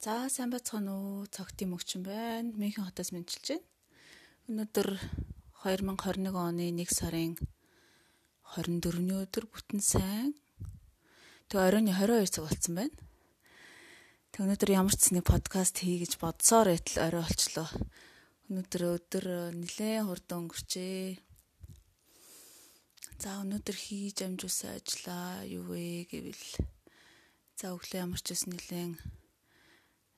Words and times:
За 0.00 0.30
сайн 0.32 0.48
байцгаана 0.48 0.96
уу? 0.96 1.28
Цогтын 1.28 1.68
мөгчин 1.68 2.00
байна. 2.00 2.48
Мөнхийн 2.56 2.88
хотоос 2.88 3.12
мэдчилж 3.12 3.52
байна. 3.52 3.68
Өнөөдөр 4.48 4.88
2021 5.60 6.40
оны 6.40 6.72
1 6.72 6.88
сарын 6.88 7.34
24-ний 8.56 9.18
өдөр 9.20 9.44
бүтэн 9.52 9.84
сайн. 9.84 10.32
Тэг 11.52 11.60
оройн 11.60 11.92
22 11.92 12.32
цаг 12.32 12.48
болсон 12.48 12.80
байна. 12.80 12.96
Тэг 14.32 14.40
өнөөдөр 14.48 14.72
ямар 14.72 14.96
ч 14.96 15.12
нэг 15.12 15.28
подкаст 15.28 15.84
хий 15.84 16.00
гэж 16.00 16.16
бодсоор 16.16 16.72
байтал 16.72 17.04
орой 17.04 17.28
болчлоо. 17.28 17.68
Өнөөдөр 18.48 18.82
өдөр 18.96 19.24
нэлээд 19.52 20.08
хурдан 20.08 20.48
өнгөрчээ. 20.48 21.20
За 23.20 23.36
өнөөдөр 23.44 23.76
хийж 23.76 24.24
амжуулсан 24.24 24.80
ажлаа 24.80 25.44
юу 25.44 25.68
вэ 25.68 26.08
гэвэл 26.08 26.56
за 27.52 27.76
өглөө 27.76 28.00
ямар 28.00 28.20
ч 28.24 28.32
байсан 28.32 28.56
нэлээд 28.56 29.19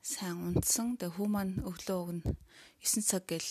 сайн 0.03 0.43
унтсан. 0.51 0.99
Тэгээ 0.99 1.15
хүү 1.15 1.29
маань 1.31 1.63
өглөө 1.63 1.99
уг 2.03 2.11
нь 2.19 2.23
9 2.83 3.07
цаг 3.07 3.23
гэл 3.31 3.51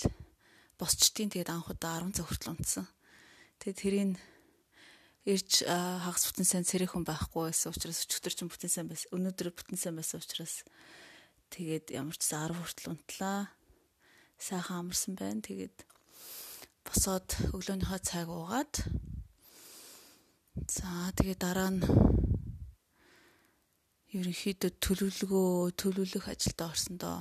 босчтын 0.75 1.31
тэгээд 1.31 1.47
анх 1.47 1.71
удаа 1.71 2.03
10 2.03 2.11
цаг 2.11 2.27
хүртэл 2.27 2.51
унтсан. 2.59 2.85
Тэгээд 3.63 3.79
тэрийг 3.79 4.19
ирж 5.23 5.63
хагас 5.63 6.27
бүтэн 6.27 6.47
сайн 6.49 6.67
цэрэхэн 6.67 7.07
байхгүй 7.07 7.47
байсан 7.47 7.71
учраас 7.71 8.03
өчигдөр 8.03 8.33
чинь 8.35 8.51
бүтэн 8.51 8.71
сайн 8.73 8.87
байсан. 8.91 9.15
Өнөөдөр 9.15 9.47
бүтэн 9.55 9.79
сайн 9.79 9.95
байсан 9.95 10.19
учраас 10.19 10.67
тэгээд 11.55 11.95
ямар 11.95 12.19
ч 12.19 12.27
10 12.27 12.51
хүртэл 12.51 12.99
унтлаа. 12.99 13.47
Сайхан 14.35 14.91
амарсан 14.91 15.15
байна. 15.15 15.39
Тэгээд 15.39 15.87
босоод 16.83 17.29
өглөөнийхөө 17.55 17.99
цайг 18.03 18.27
уугаад 18.27 18.73
за 20.67 21.15
тэгээд 21.15 21.39
дараа 21.39 21.69
нь 21.71 21.85
ерөнхийдөө 24.11 24.71
төлөвлөгөө 24.83 25.71
төлөвлөх 25.79 26.25
ажилдаа 26.27 26.67
орсондоо 26.73 27.17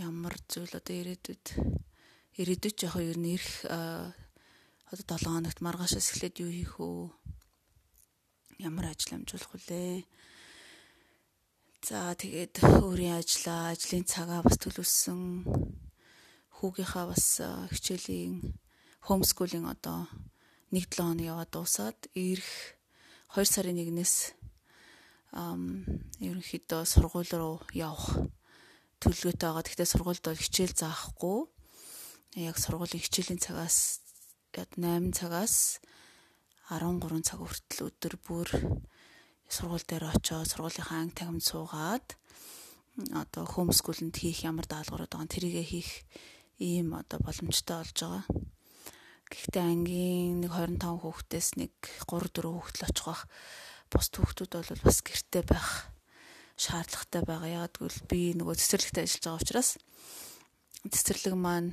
ямар 0.00 0.34
зүйл 0.48 0.72
одоо 0.72 0.94
ирээдүйд 0.94 1.46
ирээдүйд 2.40 2.76
яг 2.86 2.94
ер 2.96 3.18
нь 3.20 3.36
ирэх 3.36 3.68
одоо 4.88 5.04
7 5.20 5.28
хоногт 5.28 5.60
маргаашаас 5.60 6.08
эхлээд 6.08 6.40
юу 6.40 6.50
хийх 6.54 6.80
вэ? 6.80 7.12
Ямар 8.64 8.88
ажил 8.88 9.20
амжуулах 9.20 9.52
вүлээ? 9.52 10.08
За 11.84 12.16
тэгээд 12.16 12.64
өөрийн 12.64 13.20
ажлаа, 13.20 13.76
ажлын 13.76 14.08
цагаа 14.08 14.40
бас 14.40 14.56
төлөвлөсөн 14.56 15.44
хүүгийнхаа 16.56 17.04
бас 17.12 17.44
хичээлийн 17.74 18.56
хомскулинг 19.04 19.68
одоо 19.76 20.08
1-7 20.72 21.04
хоног 21.04 21.26
яваад 21.26 21.50
дуусаад 21.52 21.98
ирэх 22.16 22.78
2 23.36 23.44
сарын 23.44 23.76
1-ээс 23.76 24.14
ам 24.32 24.37
ерөнхийдөө 25.32 26.82
сургууль 26.88 27.32
руу 27.36 27.60
явах 27.76 28.28
төлөвлөгөөтэй 29.02 29.46
байгаа. 29.48 29.64
Гэхдээ 29.64 29.88
сургуульд 29.92 30.24
бол 30.24 30.40
хичээл 30.40 30.74
заахгүй. 30.74 31.38
Яг 32.38 32.56
сургуулийн 32.56 33.02
хичээлийн 33.04 33.40
цагаас 33.40 34.00
8 34.56 35.12
цагаас 35.12 35.80
13 36.68 37.24
цаг 37.24 37.40
хүртэл 37.40 37.88
өдөр 37.88 38.14
бүр 38.24 38.48
сургууль 39.48 39.86
дээр 39.88 40.12
очоод 40.12 40.48
сургуулийнхаа 40.48 41.00
анги 41.04 41.16
тагмд 41.16 41.44
суугаад 41.44 42.06
одоо 43.14 43.44
хөөмскүүлэнд 43.48 44.16
хийх 44.18 44.44
ямар 44.44 44.66
даалгаврууд 44.68 45.12
байгаа 45.12 45.32
тэрийгэ 45.32 45.64
хийх 45.64 45.90
ийм 46.60 46.92
одоо 46.98 47.22
боломжтой 47.22 47.80
болж 47.80 47.96
байгаа. 47.96 48.24
Гэхдээ 49.32 49.64
ангийн 49.64 50.42
нэг 50.42 50.52
25 50.52 51.04
хүүхдээс 51.04 51.48
нэг 51.60 51.72
3 52.04 52.28
4 52.32 52.52
хүүхдэл 52.52 52.88
очих 52.88 53.06
бах 53.06 53.22
бус 53.90 54.08
хүүхдүүд 54.12 54.52
бол 54.52 54.84
бас 54.84 54.98
гэрте 55.02 55.40
байх 55.44 55.68
шаардлагатай 56.58 57.22
байгаа. 57.24 57.68
Яг 57.68 57.78
гэвэл 57.78 58.00
би 58.10 58.20
нөгөө 58.36 58.56
цэцэрлэгт 58.58 58.98
ажиллаж 59.02 59.24
байгаа 59.24 59.42
учраас 59.42 59.70
цэцэрлэг 60.86 61.34
маань 61.38 61.70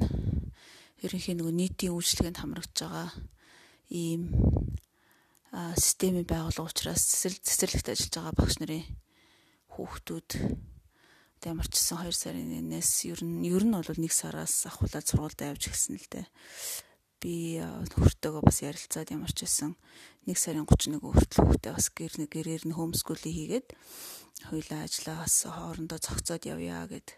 ерөнхийн 1.06 1.40
нөгөө 1.42 1.54
нийтийн 1.54 1.94
үйлчлэгэнд 1.94 2.40
хамрагдж 2.42 2.78
байгаа 2.82 3.10
ийм 3.90 4.34
системийн 5.78 6.28
байгууллага 6.28 6.70
учраас 6.70 7.02
цэцэрлэгт 7.46 7.92
ажиллаж 7.94 8.14
байгаа 8.14 8.34
багш 8.36 8.56
нарын 8.60 8.86
хүүхдүүд 9.74 10.30
ямар 11.46 11.68
ч 11.70 11.78
гэсэн 11.78 11.98
2 12.02 12.12
сарын 12.12 12.50
1-ээс 12.66 12.92
ер 13.12 13.22
нь 13.22 13.46
ер 13.46 13.64
нь 13.64 13.76
бол 13.76 13.86
1 13.86 14.02
сараас 14.10 14.66
ахуулаад 14.66 15.06
сургуульд 15.06 15.40
авч 15.46 15.70
гисэн 15.70 16.02
л 16.02 16.10
дээ 16.10 16.26
би 17.22 17.60
хөртөөгөө 17.62 18.44
бас 18.46 18.58
ярилцаад 18.64 19.14
ямар 19.16 19.32
ч 19.32 19.46
байсан 19.46 19.76
1 20.28 20.36
сарын 20.36 20.68
31 20.68 21.00
хүртэл 21.02 21.42
хүүхдээ 21.46 21.74
бас 21.74 21.88
гэр 21.92 22.14
гэрээр 22.30 22.64
нь 22.68 22.78
хөөмскүлийн 22.78 23.36
хийгээд 23.36 23.68
хоёлаа 24.50 24.82
ажлаас 24.86 25.36
хоорондоо 25.48 26.00
зогцоод 26.02 26.44
явъя 26.46 26.86
гэд 26.92 27.18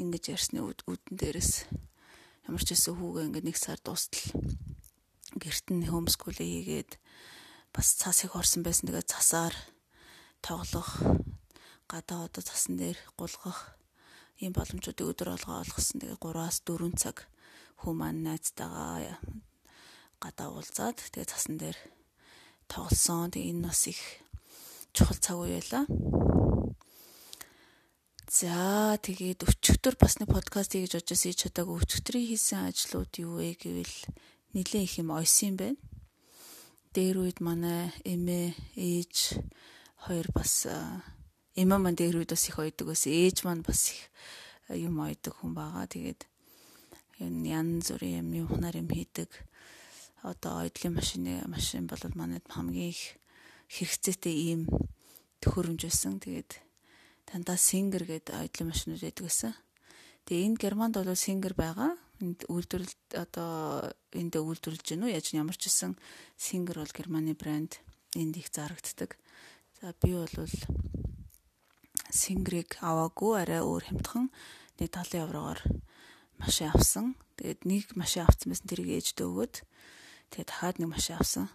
ингэж 0.00 0.24
ярьсны 0.34 0.60
үүдэн 0.64 1.16
дээрээс 1.20 1.52
ямар 2.48 2.62
ч 2.64 2.68
байсан 2.72 2.94
хүүгээ 2.96 3.26
ингээд 3.28 3.50
1 3.52 3.64
сар 3.64 3.78
дуустал 3.84 4.26
гэрт 5.36 5.66
нь 5.74 5.88
хөөмскүлийн 5.90 6.52
хийгээд 6.64 6.90
бас 7.74 7.94
цас 8.00 8.24
их 8.24 8.32
орсон 8.34 8.64
байсан. 8.64 8.88
Тэгээ 8.88 9.06
цасаар 9.12 9.54
тоглох 10.40 11.04
гадаа 11.90 12.26
одоо 12.26 12.42
цасан 12.42 12.80
дээр 12.80 12.98
гулгах 13.20 13.76
ийм 14.40 14.52
боломжуудыг 14.56 15.06
өдөр 15.12 15.36
алгаа 15.36 15.62
олгосон. 15.62 16.00
Тэгээ 16.00 16.18
3-аас 16.18 16.64
4 16.64 16.96
цаг 16.96 17.16
хүү 17.80 17.92
маань 17.94 18.26
найзтайгаа 18.26 19.18
гадаа 20.18 20.48
уулзаад 20.50 20.98
тэгээ 20.98 21.30
цасан 21.30 21.56
дээр 21.62 21.78
тоглосон. 22.66 23.30
Тэгээ 23.30 23.50
энэ 23.54 23.64
бас 23.66 23.86
их 23.86 24.00
чухал 24.92 25.18
цаг 25.18 25.38
үе 25.38 25.62
байлаа. 25.62 25.84
За 28.28 28.98
тэгээд 29.00 29.46
өчигдөр 29.48 29.96
бас 29.96 30.20
нэг 30.20 30.28
подкаст 30.28 30.76
хийж 30.76 31.00
бодож 31.00 31.22
ий 31.24 31.32
чадаагүй 31.32 31.80
өчигдрийн 31.80 32.28
хийсэн 32.28 32.68
ажлууд 32.68 33.12
юу 33.24 33.40
вэ 33.40 33.56
гэвэл 33.56 33.96
нэлээд 34.52 34.84
их 34.84 34.94
юм 35.00 35.16
ойсон 35.16 35.56
байна. 35.56 35.80
Дээр 36.92 37.24
үед 37.24 37.40
манай 37.40 37.88
эмээ 38.04 38.52
ээж 38.76 39.40
хоёр 40.04 40.28
бас 40.36 40.68
эмээ 41.56 41.78
маань 41.80 41.96
дээр 41.96 42.20
үед 42.20 42.36
бас 42.36 42.44
их 42.52 42.60
ойдог 42.60 42.92
байсан. 42.92 43.16
Ээж 43.16 43.48
маань 43.48 43.64
бас 43.64 43.96
их 43.96 44.00
юм 44.76 45.00
ойдог 45.00 45.32
хүн 45.40 45.56
байгаа. 45.56 45.88
Тэгээд 45.88 46.28
янз 47.18 47.90
бүрийн 47.90 48.22
юм 48.22 48.46
юунаар 48.46 48.76
юм 48.78 48.88
хийдэг. 48.88 49.30
Одоо 50.22 50.62
ойдлын 50.62 50.94
машины 50.94 51.42
машин 51.46 51.86
бол 51.86 51.98
манайд 52.14 52.46
хамгийн 52.48 52.94
их 52.94 53.18
хэрэгцээтэй 53.70 54.34
ийм 54.54 54.70
төхөөрөмж 55.42 55.82
байсан. 55.82 56.22
Тэгээд 56.22 56.62
дандаа 57.26 57.58
сингер 57.58 58.04
гэдэг 58.06 58.34
ойдлын 58.34 58.70
машинууд 58.70 59.02
байдаг 59.02 59.24
гэсэн. 59.26 59.54
Тэгээ 60.26 60.46
энэ 60.46 60.60
Германд 60.62 60.94
бол 60.96 61.14
сингер 61.14 61.54
байгаа. 61.54 61.96
Энд 62.18 62.46
үйлдвэрлэл 62.50 62.98
одоо 63.14 63.94
энд 64.10 64.34
үйлдвэрлэж 64.34 64.86
гэнэ 64.90 65.06
үү? 65.06 65.14
Яаж 65.14 65.26
ямар 65.34 65.54
ч 65.54 65.70
гэсэн 65.70 65.94
сингер 66.34 66.82
бол 66.82 66.92
Германы 66.94 67.34
брэнд 67.38 67.78
энд 68.18 68.34
их 68.36 68.50
зарагддаг. 68.50 69.14
За 69.78 69.94
би 70.02 70.18
бол 70.18 70.34
сингерийг 72.10 72.78
аваагүй 72.82 73.32
арай 73.38 73.62
өөр 73.62 73.84
хямдхан 73.86 74.26
нэг 74.80 74.88
70 74.90 75.22
еврогоор 75.28 75.60
машин 76.38 76.70
авсан. 76.72 77.14
Тэгээд 77.36 77.60
нэг 77.66 77.84
машин 77.94 78.26
авсан 78.26 78.50
байсан 78.50 78.66
тэрийг 78.66 78.98
ээждээ 78.98 79.26
өгөөд 79.26 79.54
тэгээд 80.32 80.48
дахиад 80.48 80.76
нэг 80.78 80.90
машин 80.90 81.16
авсан. 81.18 81.46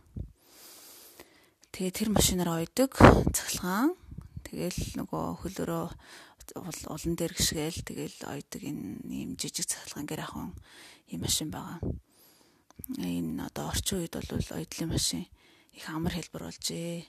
Тэгээд 1.73 1.97
тэр 1.97 2.09
машинаар 2.13 2.51
ойдог 2.61 2.91
цахилгаан. 3.33 3.97
Тэгэл 4.45 4.99
нөгөө 4.99 5.25
хөлөөрөө 5.41 5.85
улан 6.61 7.15
дээр 7.17 7.33
гიშгээл 7.33 7.81
тэгэл 7.81 8.19
ойдог 8.29 8.61
энэ 8.61 9.01
ийм 9.09 9.29
жижиг 9.39 9.65
цахилгаан 9.65 10.05
гэр 10.05 10.21
ахын 10.21 10.53
ийм 11.09 11.25
машин 11.25 11.49
байгаа. 11.49 11.79
Энэ 12.99 13.47
одоо 13.47 13.71
орчин 13.71 14.03
үед 14.03 14.13
бол 14.13 14.29
ойдлын 14.59 14.91
машин 14.91 15.25
их 15.73 15.89
амар 15.89 16.13
хэлбэр 16.13 16.45
болжээ. 16.45 17.07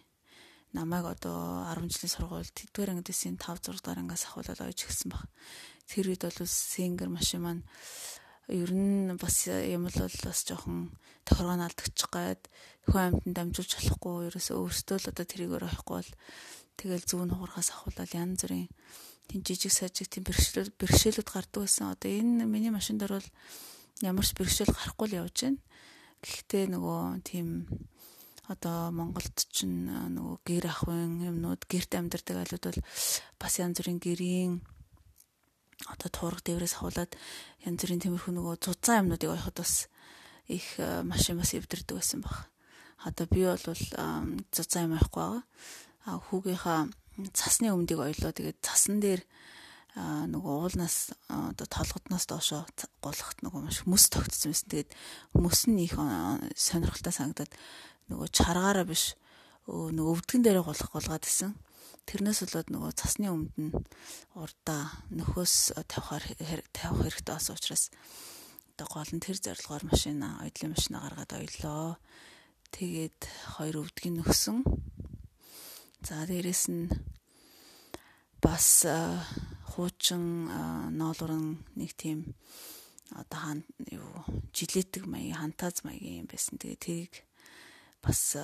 Намайг 0.73 1.07
одоо 1.07 1.69
10 1.71 1.87
жилийн 1.93 2.15
сургуульд 2.15 2.55
тэдгээр 2.55 2.99
ангидсэн 2.99 3.39
5 3.39 3.69
6 3.69 3.85
дахь 3.85 4.01
ангиас 4.01 4.27
ахуулаад 4.27 4.65
ойж 4.65 4.81
гисэн 4.87 5.11
баг 5.13 5.29
тэр 5.91 6.13
үед 6.13 6.23
бол 6.25 6.49
сингер 6.49 7.09
машин 7.09 7.43
маань 7.45 7.63
ер 8.49 8.71
нь 8.73 9.17
бас 9.17 9.49
юм 9.49 9.89
бол 9.89 9.99
бас 9.99 10.41
жоохон 10.45 10.93
тохиргоо 11.25 11.57
алдагчих 11.65 12.11
гад 12.13 12.43
хүн 12.85 13.25
амьтанд 13.25 13.37
дамжуулж 13.37 13.73
болохгүй 13.77 14.29
ерөөсөө 14.29 14.57
өөртөө 14.61 14.99
л 15.01 15.11
одоо 15.11 15.25
тэрийг 15.25 15.53
орохгүй 15.57 15.97
бол 16.01 16.13
тэгэл 16.77 17.09
зүүн 17.09 17.33
хугаргаас 17.33 17.69
ахуулаад 17.73 18.13
янз 18.13 18.45
бүрийн 18.45 18.69
тийм 19.29 19.41
жижиг 19.41 19.73
сажиг 19.73 20.09
тийм 20.13 20.25
бэрхшээлүүд 20.29 20.77
бэрхшээлүүд 20.77 21.29
гардаг 21.33 21.61
байсан. 21.65 21.93
Одоо 21.97 22.11
энэ 22.13 22.45
миний 22.45 22.73
машин 22.73 23.01
дээр 23.01 23.17
бол 23.17 23.29
ямар 24.05 24.27
ч 24.27 24.37
бэрхшээл 24.37 24.77
гарахгүй 24.77 25.07
л 25.09 25.19
явж 25.25 25.37
байна. 25.49 25.61
Гэхдээ 26.21 26.65
нөгөө 26.73 27.01
тийм 27.25 27.49
одоо 28.53 28.93
Монголд 28.93 29.37
чинь 29.49 29.89
нөгөө 29.89 30.37
гэр 30.45 30.65
ахын 30.69 31.25
юмнууд 31.25 31.65
гэрт 31.65 31.97
амьдардаг 31.97 32.37
айлууд 32.45 32.65
бол 32.69 32.81
бас 33.41 33.55
янз 33.57 33.81
бүрийн 33.81 34.01
гэрийн 34.01 34.53
одоо 35.91 36.09
туурга 36.09 36.43
дээврээс 36.45 36.79
хавуулаад 36.79 37.13
янз 37.67 37.79
бүрийн 37.81 38.03
тиймэрхүү 38.03 38.33
нөгөө 38.35 38.55
цуцсан 38.65 39.05
юмнуудыг 39.05 39.31
ойход 39.35 39.57
бас 39.59 39.89
их 40.49 40.65
э, 40.79 41.03
машин 41.03 41.39
бас 41.41 41.55
эвдэрдэг 41.55 41.97
байсан 41.97 42.21
баг. 42.21 42.49
Одоо 43.05 43.27
би 43.29 43.45
бол 43.45 43.61
цуцсан 43.61 44.89
юм 44.89 44.97
авахгүй 44.97 45.23
байгаа. 45.23 45.43
А 46.05 46.21
хүүгийнхаа 46.21 46.89
цасны 47.33 47.73
өмдийг 47.73 48.01
ойлоо. 48.01 48.33
Тэгээд 48.33 48.59
цасан 48.61 49.01
дээр 49.01 49.23
нөгөө 49.95 50.55
уулнаас 50.67 51.15
одоо 51.31 51.67
толгодноос 51.71 52.27
доошоо 52.27 52.67
голохт 52.99 53.39
нөгөө 53.47 53.61
маш 53.63 53.79
мөс 53.87 54.11
тогтсон 54.11 54.51
байсан. 54.51 54.69
Тэгээд 54.69 54.91
мөс 55.39 55.71
нь 55.71 55.79
их 55.87 55.95
сонирхолтой 56.59 57.15
санагдаад 57.15 57.53
нөгөө 58.11 58.29
чаргаараа 58.35 58.85
биш 58.85 59.15
нөгөө 59.71 60.13
өвдгөн 60.19 60.43
дээрээ 60.43 60.65
голох 60.67 60.91
голгаад 60.91 61.25
исэн. 61.25 61.55
Тэрнээс 62.05 62.45
болоод 62.45 62.69
нөгөө 62.71 62.93
цасны 63.01 63.29
өмд 63.33 63.55
нь 63.57 63.73
урдаа 64.37 64.93
нөхөөс 65.09 65.55
тавихаар 65.89 66.25
тавих 66.77 67.01
хэрэгтэй 67.09 67.35
болсон 67.35 67.57
учраас 67.57 67.85
одоо 68.75 68.87
гол 68.93 69.11
нь 69.15 69.25
тэр 69.25 69.39
зорилгоор 69.41 69.85
машина 69.89 70.43
ойдлын 70.45 70.75
машина 70.75 70.99
гаргаад 71.01 71.33
оёлоо. 71.33 71.97
Тэгээд 72.75 73.21
хоёр 73.57 73.87
өвдгийг 73.87 74.15
нөхсөн. 74.19 74.67
За 76.03 76.27
дээрэс 76.27 76.69
нь 76.75 76.91
бас 78.43 78.85
хуучин 79.73 80.51
ноолуран 80.93 81.65
нэг 81.79 81.97
тийм 81.97 82.37
одоо 83.15 83.39
хаан 83.41 83.61
юу 83.89 84.27
жилетэг 84.53 85.07
маягийн 85.07 85.41
хантаз 85.41 85.87
маягийн 85.87 86.27
юм 86.27 86.29
байсан. 86.29 86.59
Тэгээ 86.59 86.83
тэрийг 86.83 87.15
бас 88.03 88.37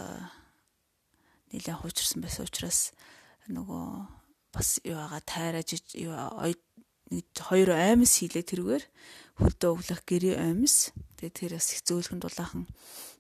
нэлээд 1.53 1.79
хуучирсан 1.83 2.23
байсан 2.23 2.47
учраас 2.47 2.95
нөгөө 3.50 3.87
бас 4.55 4.79
юу 4.87 4.99
ага 4.99 5.20
тайраж 5.26 5.75
юу 5.94 6.14
нэг 7.11 7.26
хоёр 7.35 7.75
аймс 7.75 8.23
хийлээ 8.23 8.47
тэрүүгээр 8.47 8.85
хөлдөө 9.43 9.70
өглөх 9.75 10.02
гэрээ 10.06 10.37
аймс. 10.38 10.94
Тэгээ 11.19 11.35
тэр 11.35 11.52
бас 11.58 11.69
их 11.75 11.82
зөөлхөн 11.82 12.23
дулаахан. 12.23 12.70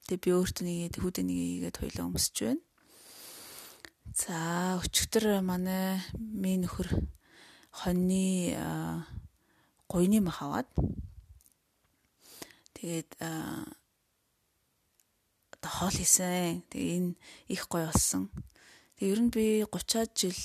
Тэгээ 0.06 0.22
би 0.22 0.30
өөртөө 0.30 0.64
нэгээд 0.66 0.96
хүүдээ 1.02 1.26
нэгээд 1.26 1.76
хоёлоо 1.82 2.06
өмсөж 2.06 2.36
байна. 2.46 2.62
За 4.14 4.36
өчигдөр 4.78 5.42
манай 5.42 5.98
минь 6.18 6.62
нөхөр 6.66 6.88
хоньны 7.82 8.54
гойны 9.90 10.18
мах 10.22 10.42
аваад 10.42 10.70
тэгээд 12.78 13.10
одоо 15.54 15.70
хоол 15.70 15.94
хийсэн. 15.98 16.62
Тэгээ 16.70 16.94
энэ 16.98 17.14
их 17.50 17.66
гоё 17.66 17.90
болсон. 17.90 18.30
Тэгээ 19.00 19.16
ер 19.16 19.20
нь 19.24 19.32
би 19.32 19.64
30-аад 19.64 20.12
жил 20.12 20.36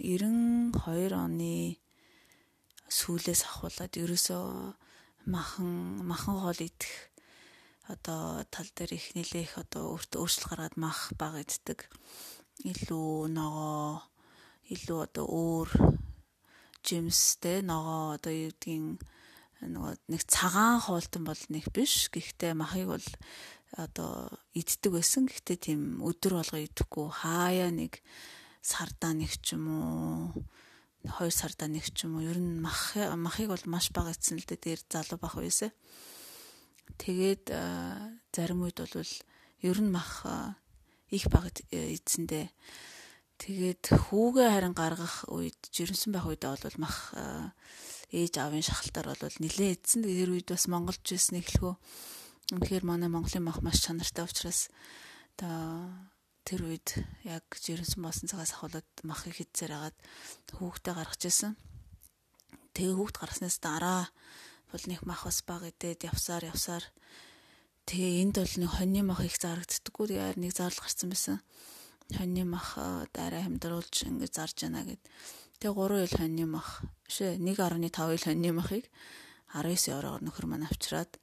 92 0.00 0.72
оны 1.12 1.76
сүүлээс 2.88 3.44
ахуулаад 3.44 3.92
ерөөсөө 3.92 4.44
махан 5.28 6.00
махан 6.08 6.40
хоол 6.40 6.60
идэх 6.64 7.12
одоо 7.92 8.40
тал 8.48 8.64
дээр 8.72 8.96
их 8.96 9.12
нэлээх 9.12 9.60
одоо 9.60 10.00
өөртөө 10.00 10.16
өөрчлөлт 10.16 10.48
гаргаад 10.48 10.76
мах 10.80 11.12
баг 11.20 11.44
иддэг 11.44 11.92
илүү 12.64 13.36
ногоо 13.36 14.00
илүү 14.72 14.98
одоо 15.04 15.26
өөр 15.28 15.68
жимстэй 16.80 17.60
ногоо 17.60 18.16
одоо 18.16 18.32
юу 18.32 18.48
гэдгийг 18.56 18.96
нөгөө 19.60 19.92
нэг 20.08 20.22
цагаан 20.24 20.80
хуултан 20.80 21.28
бол 21.28 21.42
нэг 21.52 21.68
биш. 21.68 22.08
Гэхдээ 22.08 22.56
махыг 22.56 22.96
бол 22.96 23.06
одоо 23.76 24.30
иддэг 24.54 24.92
байсан. 24.92 25.26
Гэхдээ 25.30 25.58
тийм 25.58 26.02
өдөр 26.02 26.40
болго 26.40 26.58
идэхгүй 26.58 27.06
хаяа 27.10 27.70
нэг 27.70 28.02
сардаа 28.62 29.14
нэг 29.14 29.30
ч 29.40 29.54
юм 29.54 29.66
уу 29.70 30.44
хоёр 31.06 31.32
сардаа 31.32 31.68
нэг 31.70 31.86
ч 31.94 32.04
юм 32.04 32.18
уу. 32.18 32.26
Ер 32.26 32.38
нь 32.38 32.60
мах 32.60 32.96
махыг 32.96 33.52
бол 33.52 33.64
маш 33.70 33.90
бага 33.94 34.12
идсэн 34.12 34.42
л 34.42 34.46
дээ. 34.46 34.78
Дээр 34.78 34.80
залуу 34.90 35.18
бах 35.22 35.38
байсан. 35.38 35.70
Тэгээд 36.98 37.48
зарим 38.34 38.60
үед 38.66 38.78
бол 38.82 39.12
ер 39.62 39.78
нь 39.80 39.90
мах 39.92 40.26
их 41.10 41.26
багт 41.30 41.62
эзэндээ 41.70 42.48
тэгээд 43.40 43.82
хүүгээ 44.06 44.48
харин 44.52 44.74
гаргах 44.76 45.26
үед 45.26 45.58
жирэмсэн 45.74 46.12
байх 46.14 46.28
үедээ 46.28 46.54
бол 46.54 46.78
мах 46.78 47.16
ээж 48.12 48.38
аавын 48.38 48.62
шахалтаар 48.62 49.18
бол 49.18 49.36
нилээ 49.42 49.74
эзэн 49.74 50.06
тэр 50.06 50.30
үед 50.30 50.48
бас 50.52 50.70
монголч 50.70 51.02
байсан 51.02 51.40
эхлэхөө 51.42 51.74
үнэхээр 52.56 52.84
манай 52.86 53.10
монголын 53.10 53.46
мах 53.46 53.62
маш 53.62 53.82
чанартай 53.84 54.24
учраас 54.26 54.70
одоо 55.38 55.90
тэр 56.44 56.66
үед 56.66 56.88
яг 57.22 57.46
жирэмсэн 57.54 58.02
болсон 58.02 58.26
цагаас 58.26 58.52
ахуулаад 58.56 58.88
махыг 59.06 59.38
хийцээр 59.38 59.72
агаад 59.76 59.96
хүүхдээ 60.54 60.94
гаргаж 60.96 61.22
ирсэн. 61.26 61.52
Тэгээ 62.74 62.96
хүүхд 62.96 63.16
гаргаснаас 63.18 63.58
дараа 63.62 64.10
бол 64.70 64.84
нэг 64.86 65.02
мах 65.06 65.26
бас 65.26 65.42
баг 65.46 65.62
идээд 65.66 66.10
явсаар 66.10 66.48
явсаар 66.50 66.84
Тэгээ 67.90 68.22
энд 68.22 68.36
бол 68.38 68.54
нэг 68.54 68.70
хоньны 68.70 69.02
мах 69.02 69.18
их 69.26 69.34
зарагддаггүй. 69.34 70.14
Тэгээ 70.14 70.38
нэг 70.38 70.54
зарлал 70.54 70.78
гарсан 70.78 71.10
байсан. 71.10 71.36
Хоньны 72.14 72.46
мах 72.46 72.78
дараа 73.10 73.42
хамдруулж 73.42 74.06
ингэж 74.06 74.30
зарж 74.30 74.62
яана 74.62 74.86
гэд. 74.86 75.02
Тэгээ 75.58 75.74
3 75.74 76.06
ил 76.06 76.14
хоньны 76.14 76.44
мах 76.46 76.86
шээ 77.10 77.42
1.5 77.42 78.14
ил 78.14 78.22
хоньны 78.22 78.50
махыг 78.54 78.86
19 79.50 79.90
евроор 79.90 80.22
нөхөр 80.22 80.46
маань 80.46 80.70
авчираад 80.70 81.18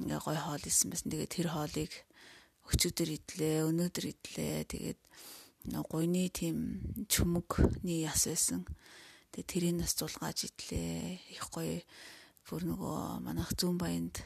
ингээ 0.00 0.20
гой 0.24 0.38
хоол 0.40 0.64
исэн 0.64 0.88
байсан. 0.90 1.12
Тэгээ 1.12 1.28
тэр 1.30 1.48
хоолыг 1.52 1.92
өчигдөр 2.72 3.08
идлээ, 3.14 3.56
өнөөдөр 3.68 4.06
идлээ. 4.10 4.56
Тэгээд 4.72 5.00
гуйны 5.86 6.32
тийм 6.32 6.56
чүмэгний 7.06 8.08
яс 8.08 8.24
байсан. 8.24 8.64
Тэгээ 9.36 9.46
тэрийг 9.46 9.76
нас 9.76 9.92
зулгааж 9.94 10.48
идлээ. 10.48 11.20
Их 11.36 11.46
гоё 11.52 11.84
бүр 12.50 12.66
нөгөө 12.66 13.22
манайх 13.22 13.54
зүүн 13.54 13.78
баянд 13.78 14.18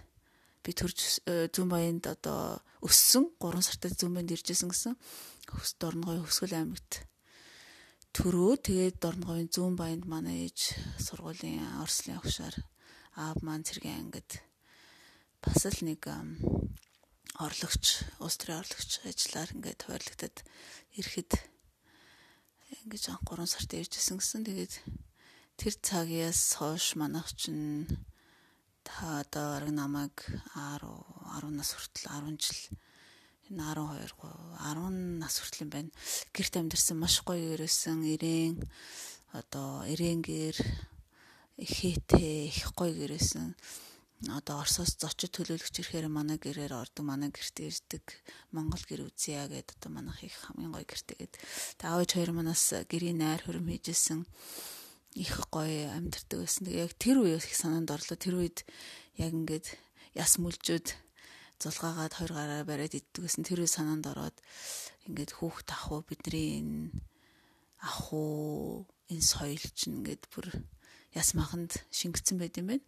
би 0.65 0.73
төрж 0.73 1.21
э, 1.29 1.53
зүүн 1.53 1.69
баянд 1.69 2.09
одоо 2.09 2.57
өссөн 2.81 3.29
3 3.37 3.61
сартай 3.61 3.93
зүүн 3.93 4.17
баянд 4.17 4.33
иржсэн 4.33 4.73
гэсэн 4.73 4.97
хөс 5.53 5.77
дорногой 5.77 6.25
хөсгөл 6.25 6.57
аймагт 6.57 7.05
төрөө 8.17 8.53
тэгээд 8.65 8.97
дорногойн 9.05 9.53
зүүн 9.53 9.77
баянд 9.77 10.09
манай 10.09 10.49
ээж 10.49 10.73
сургуулийн 11.05 11.85
орслын 11.85 12.17
агшаар 12.17 12.57
аав 13.21 13.45
маань 13.45 13.67
цэргийн 13.69 14.09
ангид 14.09 14.41
бас 15.45 15.69
л 15.69 15.81
нэг 15.85 16.09
орлогч 17.37 17.85
улс 18.25 18.37
төрийн 18.41 18.65
орлогч 18.65 19.05
ажиллаар 19.05 19.51
ингээд 19.53 19.81
хуваарлагдаад 19.85 20.37
ирэхэд 20.97 21.33
ингэж 22.85 23.05
анх 23.13 23.29
3 23.29 23.45
сард 23.45 23.71
иржсэн 23.77 24.17
гэсэн. 24.19 24.43
Тэгээд 24.49 24.75
тэр 25.61 25.75
цагаас 25.85 26.57
хойш 26.57 26.97
манайх 26.97 27.29
чинь 27.37 27.85
та 28.87 29.21
одоо 29.21 29.61
арга 29.61 29.73
намайг 29.73 30.17
10 30.57 30.81
10 30.81 31.53
нас 31.53 31.71
хүртэл 31.77 32.09
10 32.09 32.41
жил 32.41 32.61
энэ 33.51 33.63
12 33.77 34.17
10 34.17 35.21
нас 35.21 35.35
хүртэл 35.39 35.65
юм 35.69 35.71
байна. 35.71 35.91
Гэрт 36.33 36.55
амьдэрсэн 36.57 36.97
маш 36.97 37.21
гоё 37.21 37.53
өрөөсөн 37.53 38.01
ирээн 38.17 38.57
одоо 39.35 39.85
ирэнгэр 39.93 40.57
ихээтэй 41.59 42.49
их 42.51 42.71
гоё 42.79 42.95
гэрээсэн 42.95 43.55
одоо 44.31 44.65
Оросоос 44.65 44.97
зочид 44.97 45.35
төлөөлөгч 45.35 45.83
ирэхээр 45.83 46.09
манай 46.09 46.39
гэрээр 46.41 46.73
ордог 46.73 47.05
манай 47.05 47.29
гэрт 47.29 47.57
ирдэг 47.61 48.05
Монгол 48.55 48.81
гэр 48.87 49.05
үзье 49.09 49.45
гэд 49.51 49.77
одоо 49.77 49.91
манайх 49.93 50.25
их 50.25 50.37
хамгийн 50.49 50.73
гоё 50.73 50.87
гэртэйгээд 50.87 51.35
таавч 51.77 52.11
хоёр 52.17 52.31
манаас 52.33 52.65
гэрийн 52.89 53.21
найр 53.21 53.43
хөрөм 53.45 53.69
хийжсэн 53.69 54.25
их 55.15 55.35
гоё 55.51 55.95
амьдэрдэг 55.95 56.39
байсан. 56.43 56.63
Тэгээ 56.67 56.85
яг 56.87 56.95
тэр 56.99 57.17
үеэс 57.23 57.47
их 57.47 57.55
санаанд 57.55 57.91
орлоо. 57.95 58.17
Тэр 58.19 58.35
үед 58.41 58.67
яг 59.15 59.31
ингээд 59.31 59.67
яс 60.19 60.39
мүлжүүд 60.43 60.87
зулгаагаад 61.63 62.15
хоёр 62.19 62.33
гараа 62.35 62.63
бариад 62.67 62.99
иддэг 62.99 63.23
гэсэн 63.23 63.47
тэр 63.47 63.63
санаанд 63.71 64.11
ороод 64.11 64.37
ингээд 65.07 65.39
хүүхд 65.39 65.69
ах 65.71 65.87
уу 65.95 66.03
бидний 66.03 66.59
энэ 66.59 66.91
ах 67.79 68.11
уу 68.11 68.87
энэ 69.07 69.23
соёл 69.23 69.65
чинь 69.79 70.03
ингээд 70.03 70.27
бүр 70.35 70.51
яс 71.15 71.31
маханд 71.39 71.79
шингэсэн 71.95 72.43
байт 72.43 72.59
юм 72.59 72.75
байна. 72.75 72.87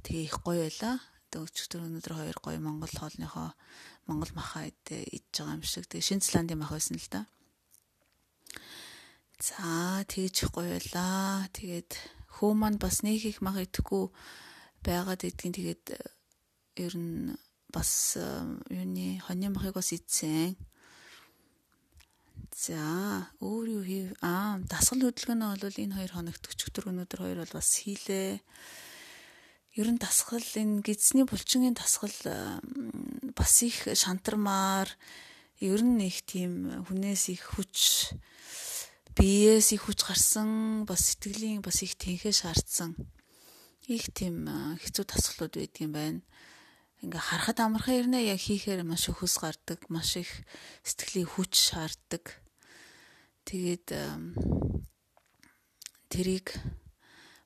Тэгээ 0.00 0.24
их 0.24 0.36
гоё 0.40 0.64
байла. 0.64 0.92
Тэгээ 1.28 1.44
өчигдөр 1.44 1.80
өнөөдөр 1.84 2.14
хоёр 2.16 2.38
гоё 2.40 2.58
Монгол 2.64 2.92
хоолныхоо 2.96 3.52
Монгол 4.08 4.32
махаа 4.32 4.72
идэж 4.72 5.32
байгаа 5.36 5.56
юм 5.60 5.62
шиг. 5.62 5.84
Тэгээ 5.92 6.08
Шинзландын 6.08 6.58
мах 6.58 6.72
байсан 6.72 6.96
л 6.96 7.08
да. 7.12 7.28
За 9.36 10.02
тэгж 10.08 10.48
гоё 10.48 10.80
байлаа. 10.80 11.46
Тэгээд 11.52 11.92
хөө 12.40 12.52
маань 12.56 12.80
бас 12.80 13.04
нэг 13.04 13.22
их 13.28 13.44
мага 13.44 13.62
идэхгүй 13.62 14.08
байгаад 14.86 15.22
идгийн 15.28 15.54
тэгээд 15.54 15.84
ер 16.80 16.94
нь 16.96 17.36
бас 17.72 18.16
юуны 18.68 19.20
хоны 19.24 19.48
махыг 19.52 19.74
бас 19.76 19.92
идсэн. 19.92 20.56
За 22.52 23.32
өөр 23.40 23.66
юу 23.80 23.84
хийв 23.84 24.08
аа 24.20 24.60
дасгал 24.68 25.08
хөдөлгөөнөө 25.08 25.56
бол 25.56 25.82
энэ 25.82 25.96
хоёр 25.96 26.12
хоногт 26.12 26.44
өчигдөр 26.52 26.92
өнөөдөр 26.92 27.20
хоёр 27.24 27.38
бол 27.42 27.56
бас 27.56 27.68
хийлээ. 27.80 28.38
Ер 29.72 29.88
нь 29.88 29.96
дасгал 29.96 30.44
энэ 30.44 30.84
гидсний 30.84 31.24
булчингийн 31.24 31.72
дасгал 31.72 32.12
бас 33.32 33.54
их 33.64 33.88
шантармаар 33.88 34.88
ер 35.64 35.80
нь 35.80 36.04
их 36.04 36.20
тийм 36.28 36.84
хүнээс 36.84 37.32
их 37.32 37.42
хүч 37.56 38.12
биеэс 39.16 39.72
их 39.72 39.88
хүч 39.88 40.04
гарсан 40.04 40.84
бас 40.84 41.16
сэтгэлийн 41.16 41.64
бас 41.64 41.80
их 41.80 41.96
тэнхээ 41.96 42.36
шаардсан 42.36 42.92
их 43.88 44.12
тийм 44.14 44.46
хэцүү 44.78 45.04
тасгалууд 45.08 45.56
байдгийн 45.58 45.92
байна. 45.92 46.20
Ингээ 47.02 47.18
харахад 47.18 47.58
амархан 47.58 47.98
ирнэ 47.98 48.30
яг 48.30 48.38
хийхээр 48.38 48.86
маш 48.86 49.10
их 49.10 49.18
хөс 49.18 49.34
гардаг, 49.42 49.82
маш 49.90 50.14
их 50.20 50.30
сэтгэлийн 50.86 51.26
хүч 51.26 51.52
шаарддаг. 51.58 52.38
Тэгээд 53.42 53.90
тэрийг 56.06 56.54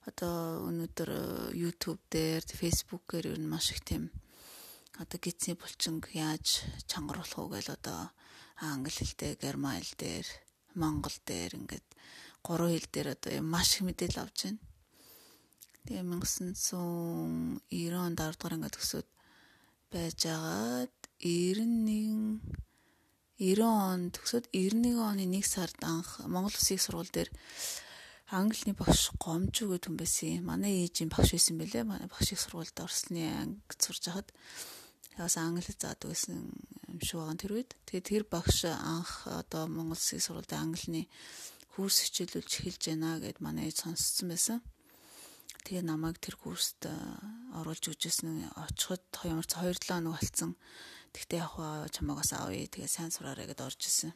одоо 0.06 0.62
өнөөдөр 0.70 1.10
YouTube 1.52 2.00
дээр, 2.10 2.46
Facebook-ээр 2.46 3.34
ер 3.34 3.38
нь 3.42 3.50
маш 3.50 3.75
их 3.75 3.82
тийм 3.82 4.14
одоо 5.02 5.18
гидсний 5.18 5.58
булчинг 5.58 6.08
яаж 6.14 6.62
чангаруулах 6.86 7.38
уу 7.42 7.50
гэж 7.52 7.66
одоо 7.75 8.14
англи 8.62 8.94
хэл 8.94 9.14
дээр, 9.18 9.36
герман 9.42 9.82
хэл 9.82 9.94
дээр, 9.98 10.26
монгол 10.78 11.16
дээр 11.26 11.52
ингээд 11.58 11.86
гурван 12.46 12.72
хэл 12.72 12.88
дээр 12.94 13.08
одоо 13.18 13.42
маш 13.42 13.76
их 13.76 13.82
мэдээлэл 13.84 14.22
авч 14.22 14.38
байна. 14.46 14.62
Тэгээ 15.86 16.02
1990 16.02 17.94
онд 17.94 18.18
10 18.18 18.38
дугаар 18.38 18.54
ангид 18.56 18.75
төгсөөд 18.75 19.08
байж 19.92 20.20
агаад 20.26 20.96
91 21.20 22.40
90 23.38 23.62
он 23.62 24.10
төгсөөд 24.16 24.46
91 24.50 24.96
оны 24.96 25.25
1 25.28 25.44
сард 25.44 25.78
анх 25.84 26.25
Монгол 26.25 26.56
Улсын 26.56 26.80
сургууль 26.80 27.12
дээр 27.12 27.30
англиний 28.30 28.76
багш 28.76 29.14
гомжуу 29.18 29.75
гэдэг 29.75 29.87
хүн 29.87 29.99
байсан 29.99 30.28
юм. 30.40 30.45
Манай 30.50 30.87
ээжийн 30.87 31.11
багш 31.11 31.30
байсан 31.35 31.59
бэлээ. 31.59 31.85
Манай 31.87 32.09
багш 32.11 32.35
их 32.35 32.40
сургуульд 32.42 32.78
орсны 32.83 33.23
ангид 33.30 33.80
сурж 33.80 34.02
хахад 34.11 34.30
Яас 35.16 35.37
англи 35.40 35.64
заадаг 35.64 36.12
байсан 36.12 36.52
юм 36.92 37.00
шиг 37.00 37.16
байгаа 37.16 37.40
тэр 37.40 37.52
үед. 37.56 37.73
Тэгээ 37.88 38.04
тэр 38.04 38.25
багш 38.28 38.68
анх 38.68 39.25
одоо 39.25 39.64
Монгол 39.64 39.97
Улсын 39.97 40.21
сургуульд 40.21 40.52
англиний 40.52 41.09
курс 41.73 42.04
хичээлүүлж 42.04 42.52
эхэлж 42.52 42.83
байна 42.92 43.16
гэд 43.25 43.40
манай 43.40 43.73
ээж 43.73 43.88
сонсцсон 43.88 44.28
байсан. 44.28 44.61
Тэгээ 45.64 45.88
намайг 45.88 46.21
тэр 46.21 46.37
курст 46.37 46.85
оруулж 47.56 47.85
өгчээсэн 47.88 48.52
очиход 48.61 49.04
ямар 49.25 49.49
ч 49.49 49.56
2 49.56 49.73
7 49.73 49.88
хоног 49.88 50.21
болцсон. 50.21 50.52
Тэгтээ 51.16 51.40
яг 51.40 51.52
чамайг 51.97 52.21
бас 52.21 52.33
авъя. 52.37 52.68
Тэгээ 52.68 52.88
сайн 52.92 53.09
сураарай 53.09 53.49
гэд 53.49 53.64
орж 53.64 53.80
исэн. 53.88 54.12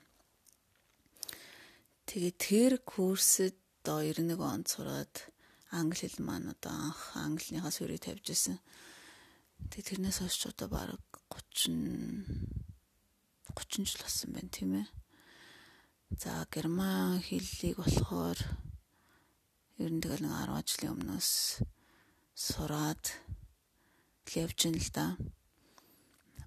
Тэгээ 2.08 2.32
тэр 2.36 2.72
курсэд 2.84 3.59
одоо 3.80 4.04
91 4.04 4.36
онд 4.44 4.68
сураад 4.68 5.32
англи 5.72 6.04
хэл 6.04 6.20
маань 6.20 6.52
одоо 6.52 6.72
анх 6.72 7.16
англиныхаа 7.16 7.72
суурийг 7.72 8.04
тавьж 8.04 8.28
исэн. 8.28 8.60
Тэгээ 9.72 9.88
тэрнээс 9.88 10.20
хойш 10.20 10.52
одоо 10.52 10.68
баг 10.68 11.00
30 11.32 12.28
30 13.56 13.88
жил 13.88 14.04
болсон 14.04 14.30
байна 14.36 14.52
тийм 14.52 14.70
ээ. 14.84 14.86
За 16.20 16.44
герман 16.52 17.24
хэллийг 17.24 17.80
болохоор 17.80 18.38
ер 19.80 19.90
нь 19.96 20.02
тэгэл 20.04 20.28
нэг 20.28 20.34
10 20.44 20.68
жилийн 20.68 20.94
өмнөөс 21.00 21.30
сураад 22.36 23.04
явж 24.36 24.58
ин 24.68 24.76
л 24.76 24.90
да. 24.92 25.16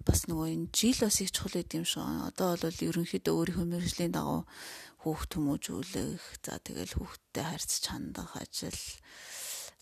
Бас 0.03 0.27
нөгөө 0.27 0.48
энэ 0.51 0.67
жил 0.75 1.00
бас 1.00 1.17
их 1.24 1.31
чухал 1.31 1.55
гэдэг 1.60 1.79
юм 1.79 1.88
шиг. 1.88 2.03
Одоо 2.03 2.60
бол 2.60 2.79
ерөнхийдөө 2.88 3.33
өөрийнхөө 3.33 3.67
мэрэгжлийн 3.72 4.12
дагуу 4.12 4.43
хүүхд 5.03 5.31
хүмүүжүүлэх, 5.36 6.24
за 6.43 6.60
тэгэл 6.63 6.95
хүүхдтэй 7.00 7.43
харьцаж 7.43 7.83
хандах 7.88 8.36
ажил. 8.39 8.81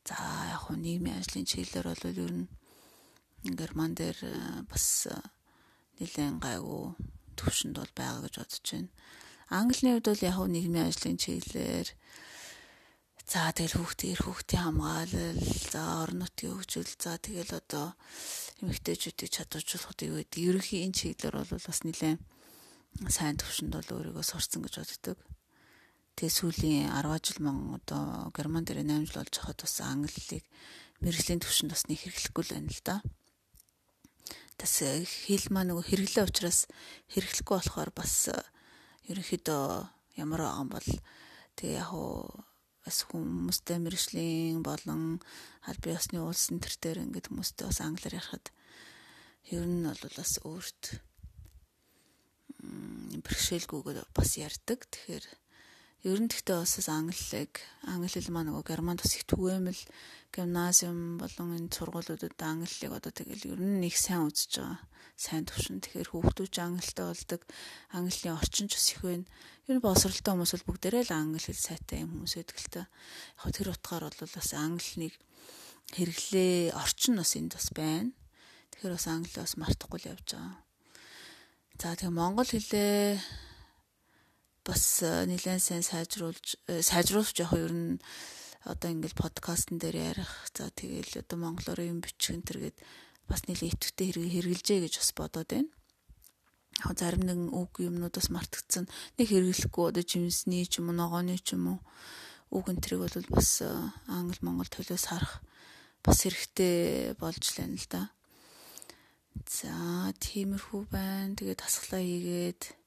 За 0.05 0.17
яг 0.49 0.65
хөө 0.65 0.77
нийгмийн 0.81 1.21
ажлын 1.21 1.45
чиглэлээр 1.45 1.87
бол 1.89 2.05
ер 2.09 2.33
нь 2.41 2.49
герман 3.45 3.93
дээр 3.93 4.17
э, 4.25 4.65
бас 4.65 5.09
э, 5.09 5.17
нэлээд 6.01 6.41
гайгүй 6.41 6.97
төвшөнд 7.37 7.77
бол 7.77 7.93
байгаа 7.93 8.21
гэж 8.25 8.35
бодож 8.41 8.65
байна. 8.65 8.89
Английн 9.49 9.93
хувьд 9.97 10.09
бол 10.09 10.25
яг 10.25 10.35
хөө 10.37 10.49
нийгмийн 10.49 10.89
ажлын 10.89 11.17
чиглэлээр 11.21 11.87
за 13.29 13.41
тэгэл 13.53 13.77
хүүхдийн 13.77 14.13
эр 14.13 14.21
хүүхдийн 14.25 14.63
хамгаалал, 14.65 15.41
за 15.71 15.81
орон 16.01 16.17
нутгийн 16.21 16.53
хөгжил, 16.57 16.89
за 16.97 17.21
тэгэл 17.21 17.53
одоо 17.61 17.93
эмэгтэйчүүдийг 18.61 19.29
чадваржуулахад 19.33 19.99
юу 20.05 20.17
гэдэг. 20.21 20.39
Ерөнхийн 20.39 20.93
энэ 20.93 20.97
чиглэлээр 20.97 21.35
бол 21.41 21.65
бас 21.65 21.79
нэлээд 21.81 22.21
сайн 23.09 23.35
төвшөнд 23.41 23.73
бол 23.73 23.89
өөрийгөө 23.91 24.25
сурцсан 24.25 24.61
гэж 24.61 24.75
боддог. 24.79 25.17
Тэгээ 26.15 26.37
сүүлийн 26.37 26.93
10 26.93 27.25
жил 27.25 27.39
мөн 27.41 27.81
одоо 27.81 28.29
герман 28.35 28.63
дээр 28.65 28.85
8 28.85 29.09
жил 29.09 29.21
болж 29.23 29.35
хахад 29.35 29.59
бас 29.63 29.75
англиг 29.81 30.45
мэрэгжлийн 31.01 31.41
төвшөнд 31.41 31.73
бас 31.73 31.83
нэг 31.89 31.97
хэрэглэхгүй 32.03 32.43
л 32.45 32.53
байна 32.53 32.69
л 32.69 32.83
да 32.85 32.95
бас 34.61 34.77
хэл 35.25 35.45
маа 35.49 35.65
нөгөө 35.65 35.85
хэрэглээ 35.89 36.25
учраас 36.29 36.69
хэрэглэхгүй 37.09 37.55
болохоор 37.57 37.89
бас 37.97 38.29
э, 38.29 38.37
ерөнхийдөө 39.09 39.65
ямар 40.21 40.41
юм 40.45 40.69
бол 40.69 40.89
тэгээ 41.57 41.81
яг 41.81 41.89
уу 41.97 42.29
бас 42.85 43.05
хүмүүстэй 43.09 43.77
мэрэгжлийн 43.81 44.65
болон 44.65 45.21
аль 45.67 45.81
бие 45.81 45.97
усны 45.97 46.21
уулсан 46.21 46.57
төр 46.57 46.75
дээр 46.81 47.03
ингээд 47.05 47.29
хүмүүстэй 47.29 47.65
бас 47.69 47.79
англиар 47.81 48.17
ярихад 48.17 48.49
ер 49.53 49.65
нь 49.65 49.85
бол 49.85 50.15
бас 50.17 50.33
өөрт 50.41 50.83
бэрхшээлгүйгээр 52.61 53.99
бас 54.13 54.31
ярьдаг. 54.37 54.85
Тэгэхээр 54.89 55.25
Ер 56.01 56.17
нь 56.17 56.33
тэгтээ 56.33 56.65
бас 56.65 56.81
англиг 56.89 57.61
англи 57.85 58.09
хэл 58.09 58.33
маа 58.33 58.41
нөгөө 58.41 58.65
германд 58.65 59.05
бас 59.05 59.13
их 59.13 59.25
түгээмэл 59.29 59.81
гимназиум 60.33 61.21
болон 61.21 61.53
энэ 61.61 61.69
сургуулиудад 61.69 62.41
англиг 62.41 62.89
одоо 62.89 63.13
тэгэл 63.13 63.53
ер 63.53 63.61
нь 63.61 63.85
их 63.85 63.93
сайн 64.01 64.25
үзэж 64.25 64.65
байгаа. 64.65 64.81
Сайн 65.13 65.45
төвшин. 65.45 65.77
Тэгэхээр 65.77 66.09
хүүхдүүч 66.09 66.55
англитай 66.57 67.05
болдог. 67.05 67.41
Английн 67.93 68.33
орчинч 68.33 68.73
бас 68.73 68.87
их 68.89 69.01
байна. 69.05 69.29
Ер 69.69 69.77
нь 69.77 69.85
босролтой 69.85 70.33
хүмүүс 70.33 70.53
бол 70.57 70.67
бүгдээрээ 70.73 71.03
л 71.05 71.13
англи 71.13 71.37
хэл 71.37 71.61
сайтай 71.69 72.01
юм 72.01 72.17
хүмүүс 72.17 72.33
та. 72.73 72.89
Яг 73.45 73.53
тэр 73.53 73.69
утгаар 73.69 74.09
бол 74.09 74.33
бас 74.33 74.49
англиг 74.57 75.13
хэрэглээ 75.93 76.73
орчин 76.81 77.21
бас 77.21 77.37
энд 77.37 77.53
бас 77.53 77.69
байна. 77.77 78.09
Тэгэхээр 78.73 78.97
бас 78.97 79.05
англи 79.05 79.37
бас 79.37 79.53
мартахгүй 79.53 80.01
л 80.01 80.09
явж 80.17 80.33
байгаа. 80.33 80.57
За 81.77 81.93
тэгээ 81.93 82.09
монгол 82.09 82.49
хэлээ 82.49 83.21
бас 84.65 85.01
э, 85.01 85.25
нэлээд 85.25 85.61
сайн 85.61 85.83
сайжруулж 85.85 86.57
э, 86.69 86.81
сайжруулж 86.85 87.35
яг 87.41 87.53
ер 87.57 87.73
нь 87.73 87.97
одоо 88.65 88.93
ингээл 88.93 89.17
подкастн 89.17 89.81
дээр 89.81 90.13
ярих 90.13 90.31
за 90.53 90.69
тэгэл 90.69 91.25
одоо 91.25 91.37
монголоор 91.41 91.81
юм 91.81 92.01
бичих 92.05 92.37
энэ 92.37 92.45
төргээд 92.45 92.77
бас 93.25 93.41
нэлээд 93.49 93.73
идэвхтэй 93.73 94.09
хэрэгжилжээ 94.13 94.79
гэж 94.85 94.93
бас 95.01 95.11
бодоод 95.17 95.49
байна. 95.49 95.71
Яг 96.85 96.97
зарим 96.97 97.25
нэгэн 97.25 97.49
үг 97.57 97.81
юмнууд 97.81 98.13
бас 98.13 98.29
мартагдсан. 98.29 98.85
Нэг 99.17 99.27
хэрэглэхгүй 99.33 99.85
одоо 99.89 100.03
жимсний 100.05 100.65
ч 100.69 100.77
юм 100.77 100.93
уу 100.93 100.97
ногооны 100.97 101.41
ч 101.41 101.57
юм 101.57 101.77
уу 101.77 101.79
үг 102.53 102.69
энэ 102.69 102.81
төрийг 102.85 103.01
бол 103.09 103.41
бас 103.41 103.65
э, 103.65 103.69
англи 104.11 104.37
монгол 104.45 104.69
төлөөс 104.69 105.09
харах 105.09 105.41
бас 106.05 106.21
хэрэгтэй 106.21 107.17
болж 107.17 107.41
лээ 107.57 107.69
л 107.81 107.87
да. 107.89 108.13
За 109.47 110.11
тиймэрхүү 110.21 110.91
байна. 110.91 111.33
Тэгээд 111.33 111.63
тасглаа 111.63 112.03
хийгээд 112.03 112.80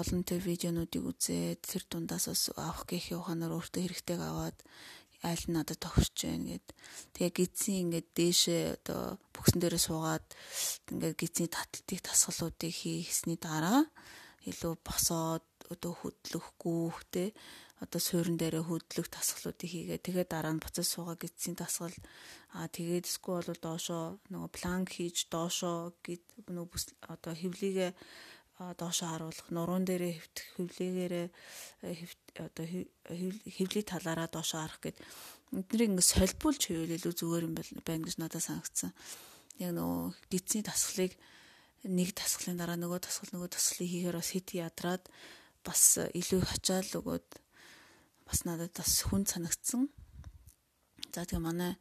олон 0.00 0.22
тэр 0.26 0.40
видеонуудыг 0.42 1.02
үзээд 1.10 1.60
тэр 1.70 1.82
дундаас 1.90 2.26
бас 2.30 2.42
авах 2.56 2.84
гэхийн 2.90 3.20
ухаанаар 3.20 3.56
өөртөө 3.58 3.82
хэрэгтэйг 3.82 4.20
аваад 4.20 4.58
айл 5.24 5.44
нь 5.48 5.56
надад 5.56 5.80
тохирч 5.80 6.28
байна 6.28 6.60
гэд. 6.60 6.66
Тэгээ 7.16 7.32
гидсийн 7.38 7.80
ингээд 7.88 8.08
дээшээ 8.12 8.62
одоо 8.76 9.16
бүксэн 9.32 9.58
дээрээ 9.60 9.82
суугаад 9.88 10.26
ингээд 10.92 11.16
гидсийн 11.16 11.48
таталтыг 11.48 12.00
тасгалуудыг 12.04 12.72
хийсний 12.76 13.40
дараа 13.40 13.88
илүү 14.44 14.74
босоод 14.84 15.46
одоо 15.72 15.92
хөдлөхгүй 15.96 16.82
хтэй 16.92 17.28
одоо 17.80 18.00
суурин 18.00 18.36
дээрээ 18.36 18.64
хөдлөх 18.68 19.08
тасгалуудыг 19.08 19.68
хийгээ. 19.72 20.04
Тэгээ 20.04 20.26
дараа 20.28 20.52
нь 20.52 20.60
буцаж 20.60 20.84
суугаа 20.84 21.16
гидсийн 21.16 21.56
тасгал 21.56 21.96
аа 22.52 22.68
тэгээд 22.68 23.08
эсвэл 23.08 23.48
бол 23.48 23.60
доошоо 23.64 24.04
нөгөө 24.28 24.50
планк 24.52 24.88
хийж 24.92 25.32
доошоо 25.32 25.96
гэд 26.04 26.24
нөгөө 26.52 26.80
одоо 27.08 27.32
хөвлийгээ 27.32 27.90
доошоо 28.72 29.08
харуулах 29.12 29.48
нуруунд 29.52 29.86
дээрээ 29.92 30.12
хөвтөх 30.16 30.46
хөвлөгөөрөө 30.56 31.26
э, 31.84 32.08
одоо 32.40 32.66
хөвлийн 33.44 33.84
талаараа 33.84 34.28
доошоо 34.32 34.64
харах 34.64 34.80
гэд 34.80 34.96
эднийг 35.52 36.00
ингэ 36.00 36.04
солбуулж 36.04 36.62
хийвэл 36.64 36.96
илүү 36.96 37.14
зүгээр 37.14 37.46
юм 37.46 37.54
байна 37.54 38.04
гэж 38.08 38.16
надад 38.18 38.42
санагдсан. 38.42 38.90
Яг 39.60 39.76
нөгөө 39.76 40.16
гидсний 40.32 40.64
тасгалыг 40.64 41.12
нэг 41.84 42.10
тасгалын 42.16 42.58
дараа 42.58 42.80
нөгөө 42.80 43.00
тасгал 43.04 43.30
нөгөө 43.36 43.50
тасгалыг 43.52 43.90
хийхээр 43.92 44.16
бас 44.16 44.30
хэд 44.32 44.48
ядраад 44.56 45.04
бас 45.62 45.82
илүү 46.00 46.40
хачаал 46.48 46.90
өгөөд 46.98 47.28
бас 48.24 48.38
надад 48.48 48.72
бас 48.72 48.92
хүн 49.04 49.28
санагдсан. 49.28 49.92
За 51.12 51.22
тэгээ 51.28 51.44
манай 51.44 51.76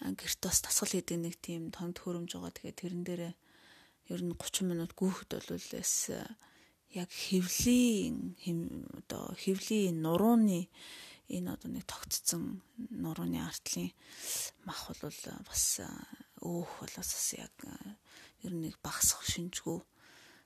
гэрт 0.00 0.40
бас 0.44 0.60
тасгал 0.60 0.92
хийдэг 0.92 1.18
нэг 1.18 1.34
тийм 1.40 1.72
том 1.72 1.96
төхөөрөмж 1.96 2.36
байгаа. 2.36 2.52
Тэгээ 2.52 2.78
тэрэн 2.78 3.02
дээрээ 3.08 3.34
ер 4.10 4.20
нь 4.26 4.34
30 4.34 4.66
минут 4.66 4.92
гүйхэд 4.98 5.30
бол 5.38 5.74
эс 5.78 6.10
яг 6.90 7.10
хэвлийн 7.10 8.34
одоо 8.98 9.30
хэвлийн 9.38 10.02
нурууны 10.02 10.66
энэ 11.30 11.54
одоо 11.54 11.70
нэг 11.70 11.86
тогтцсон 11.86 12.62
нурууны 12.76 13.38
артлын 13.38 13.94
мах 14.66 14.90
бол 14.90 15.14
бас 15.46 15.64
өөх 16.42 16.70
болоос 16.82 17.10
бас 17.14 17.28
яг 17.38 17.54
ер 18.42 18.52
нь 18.52 18.66
нэг 18.66 18.74
багсах 18.82 19.22
шинжгүй 19.22 19.78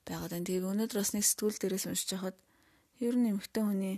байгаад 0.04 0.36
байна. 0.36 0.44
Тэгээ 0.44 0.68
өнөөдөр 0.68 1.00
бас 1.00 1.16
нэг 1.16 1.24
сэтгүүл 1.24 1.56
дээрээс 1.56 1.88
уншиж 1.88 2.10
хахад 2.12 2.36
ер 3.00 3.16
нь 3.16 3.32
эмэгтэй 3.32 3.64
хүний 3.64 3.96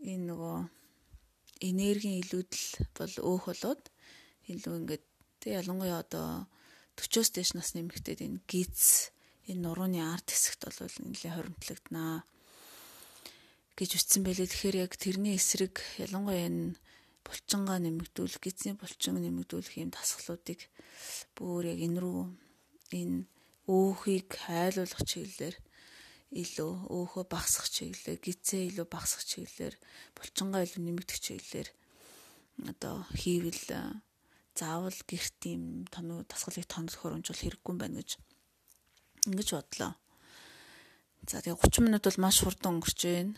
энэ 0.00 0.24
нөгөө 0.32 0.56
энергийн 1.68 2.20
илүүдэл 2.24 2.64
бол 2.96 3.14
өөх 3.28 3.44
болоод 3.52 3.82
илүү 4.48 4.74
ингээд 4.80 5.04
тэг 5.44 5.52
ялангуяа 5.60 6.00
одоо 6.00 6.48
40-оос 7.00 7.30
дээш 7.32 7.50
насны 7.56 7.80
эмэгтэйд 7.80 8.20
энэ 8.20 8.44
гиз 8.44 9.08
энэ 9.48 9.64
нурууны 9.64 10.04
арт 10.04 10.28
хэсэгт 10.28 10.68
бол 10.68 10.96
нэлээд 11.00 11.32
хоримтлагдана 11.32 12.28
гэж 13.80 13.90
үтсэн 13.96 14.22
байлээ. 14.22 14.52
Тэгэхээр 14.52 14.76
яг 14.84 14.92
тэрний 15.00 15.40
эсрэг 15.40 15.80
ялангуяа 15.96 16.44
энэ 16.44 16.76
булчингаа 17.24 17.80
нэмэгдүүлэх, 17.80 18.44
гизний 18.44 18.76
булчин 18.76 19.16
нэмэгдүүлэх 19.16 19.80
юм 19.80 19.88
дасгалуудыг 19.88 20.68
бүр 21.32 21.72
яг 21.72 21.80
энэ 21.80 22.00
рүү 22.04 22.20
энэ 22.92 23.24
өөхийг 23.64 24.28
хайлуулах 24.44 25.02
чиглэлээр 25.08 25.56
илүү 26.30 26.72
өөхөө 26.94 27.24
багсах 27.26 27.66
чиглэлээр 27.70 28.18
гизээ 28.22 28.62
илүү 28.70 28.86
багсах 28.86 29.22
чиглэлээр 29.26 29.74
булчингаа 30.14 30.62
илүү 30.66 30.82
нэмэгдэх 30.84 31.18
чиглэлээр 31.24 31.68
одоо 32.70 32.96
хийвэл 33.16 33.62
заавал 34.54 34.98
гэрт 35.06 35.40
юм 35.46 35.86
тоног 35.90 36.26
дасгалыг 36.28 36.66
тоног 36.66 36.94
хөрөмжүүл 36.94 37.42
хэрэггүй 37.42 37.70
юм 37.72 37.78
байна 37.80 38.00
гэж 38.00 38.10
ингэж 39.26 39.48
бодлоо. 39.54 39.92
За 41.28 41.40
тэгээ 41.44 41.58
30 41.58 41.84
минут 41.84 42.04
бол 42.04 42.22
маш 42.24 42.40
хурдан 42.40 42.80
өнгөрч 42.80 43.00
байна. 43.04 43.34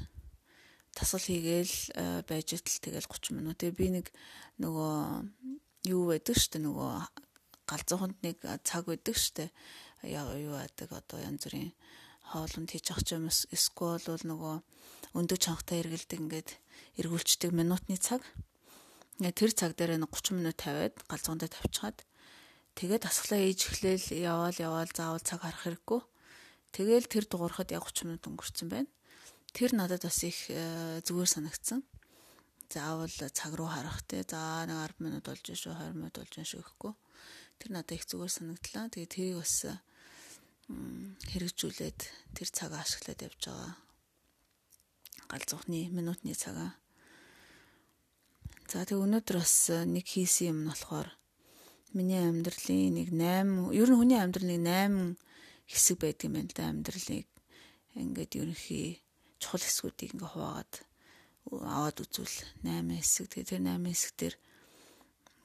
Тасгал 0.94 1.26
хийгээл 1.26 1.76
байж 2.28 2.48
итэл 2.54 2.78
тэгэл 2.78 3.08
30 3.10 3.36
минут. 3.36 3.58
Тэгээ 3.58 3.78
би 3.78 3.86
нэг 4.00 4.06
нөгөө 4.62 5.90
юу 5.90 6.02
байдаг 6.12 6.36
штэ 6.38 6.62
нөгөө 6.62 6.92
галзууханд 7.66 8.18
нэг 8.22 8.38
цаг 8.62 8.86
байдаг 8.86 9.16
штэ. 9.18 9.50
Яа 10.06 10.30
юу 10.38 10.54
байдаг 10.54 10.92
одоо 10.94 11.18
янз 11.18 11.42
бүрийн 11.46 11.72
хоолнд 12.30 12.70
хийж 12.70 12.86
авах 12.94 13.10
юм 13.10 13.26
эсвэл 13.28 14.06
бол 14.06 14.24
нөгөө 14.30 14.54
өндөг 15.18 15.38
чангатай 15.42 15.82
эргэлдэг 15.82 16.18
ингээд 16.22 16.50
эргүүлчдэг 17.02 17.50
минутны 17.50 17.98
цаг. 17.98 18.22
Тэр 19.20 19.52
цаг 19.52 19.76
дээр 19.76 20.00
нэг 20.00 20.08
30 20.08 20.40
минут 20.40 20.56
тавиад 20.56 20.96
галзуундаа 21.04 21.52
тавьчихад 21.52 22.00
тэгээд 22.78 23.04
асглаа 23.04 23.40
ээж 23.44 23.60
эхлээл 23.68 24.06
яваал 24.16 24.56
яваал 24.56 24.88
заавал 24.88 25.20
цаг 25.20 25.44
харах 25.44 25.68
хэрэггүй. 25.68 26.00
Тэгэл 26.72 27.04
тэр 27.04 27.24
дуурахад 27.28 27.68
яг 27.76 27.84
30 27.84 28.08
минут 28.08 28.24
өнгөрцөн 28.24 28.68
байна. 28.72 28.90
Тэр 29.52 29.76
надад 29.76 30.08
бас 30.08 30.24
их 30.24 30.48
э, 30.48 31.04
зүгээр 31.04 31.28
санагдсан. 31.28 31.84
Заавал 32.72 33.12
цаг 33.12 33.52
руу 33.52 33.68
харах 33.68 34.00
те. 34.08 34.24
За 34.24 34.64
нэг 34.64 34.96
10 34.96 35.04
минут 35.04 35.28
болж 35.28 35.44
шүү 35.44 35.76
20 35.76 35.92
минут 35.92 36.16
болж 36.16 36.32
шүү 36.32 36.64
гэхгүй. 36.64 36.92
Тэр 37.60 37.70
надад 37.76 37.92
их 37.92 38.08
зүгээр 38.08 38.32
санагдлаа. 38.32 38.88
Тэгээ 38.88 39.12
тэрийг 39.12 39.38
бас 39.44 39.68
хэрэгжүүлээд 41.28 42.00
тэр 42.32 42.48
цагаа 42.48 42.80
ашиглаад 42.80 43.20
явж 43.28 43.40
байгаа. 43.44 43.76
Галзуухны 45.28 45.92
минутны 45.92 46.32
цагаа 46.32 46.81
За 48.72 48.86
тэг 48.88 49.04
өнөөдөр 49.04 49.36
бас 49.36 49.68
э, 49.68 49.84
нэг 49.84 50.08
хийсэн 50.08 50.48
юм 50.48 50.58
нь 50.64 50.68
болохоор 50.72 51.12
миний 51.92 52.24
амьдралын 52.24 52.96
нэг 52.96 53.12
8 53.12 53.68
ер 53.76 53.88
нь 53.92 53.98
хүний 54.00 54.16
амьдралын 54.16 54.64
8 54.64 55.12
хэсэг 55.68 56.00
байдаг 56.00 56.24
юм 56.24 56.34
байна 56.40 56.56
да 56.56 56.64
амьдралыг 56.72 57.28
ингээд 58.00 58.32
ерөнхий 58.40 59.04
чухал 59.36 59.60
хэсгүүдийг 59.60 60.16
ингээ 60.16 60.32
хуваагаад 60.32 60.72
аваад 61.52 62.00
үзвэл 62.00 62.38
8 62.64 62.96
хэсэг. 62.96 63.28
Тэгээ 63.28 63.50
тэр 63.52 63.60
8 63.60 63.92
хэсэг 63.92 64.12
дээр 64.16 64.34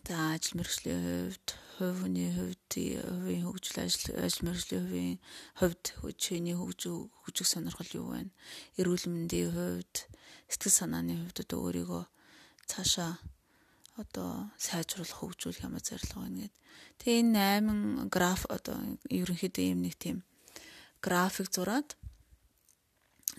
за 0.08 0.16
ажил 0.32 0.56
мэргэжлийн 0.56 1.04
хувьд, 1.04 1.48
хувийн 1.84 2.32
хувьд, 2.32 2.72
хувийн 2.72 3.44
хөгжил 3.44 3.78
ажил 3.84 4.08
ажил 4.24 4.44
мэргэжлийн 4.48 4.84
хувийн 4.88 5.18
хувьд 5.60 5.84
чиний 6.16 6.56
хөгжих 6.56 7.12
хөгжих 7.28 7.48
сонирхол 7.52 7.92
юу 7.92 8.08
вэ? 8.16 8.32
Эрүүл 8.80 9.04
мэндийн 9.12 9.52
хувьд, 9.52 10.08
сэтгэл 10.48 10.80
санааны 10.80 11.28
хувьд 11.28 11.44
одоо 11.44 11.60
өөрийгөө 11.68 12.04
цаашаа 12.72 13.14
одоо 13.98 14.52
сайжруулах 14.62 15.18
хөгжүүлэх 15.18 15.66
ямар 15.66 15.82
зорилго 15.82 16.22
байна 16.22 16.46
гэд. 16.46 16.56
Тэгээ 17.02 17.22
энэ 17.24 18.06
8 18.06 18.14
граф 18.14 18.42
одоо 18.56 18.78
ерөнхийдөө 19.10 19.66
юм 19.74 19.82
нэг 19.82 19.96
тийм 19.98 20.18
график 21.02 21.50
зураад 21.50 21.98